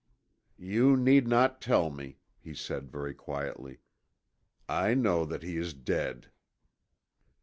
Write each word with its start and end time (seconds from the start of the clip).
"You 0.57 0.97
need 0.97 1.27
not 1.27 1.61
tell 1.61 1.91
me," 1.91 2.17
he 2.39 2.55
said 2.55 2.91
very 2.91 3.13
quietly. 3.13 3.81
"I 4.67 4.95
know 4.95 5.25
that 5.25 5.43
he 5.43 5.57
is 5.57 5.75
dead." 5.75 6.31